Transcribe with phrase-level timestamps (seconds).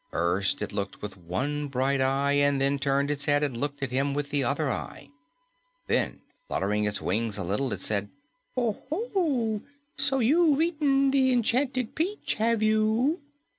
[0.09, 3.91] First it looked with one bright eye and then turned its head and looked at
[3.91, 5.09] him with the other eye.
[5.85, 8.09] Then, fluttering its wings a little, it said,
[8.57, 9.61] "Oho!
[9.97, 13.19] So you've eaten the enchanted peach, have you?"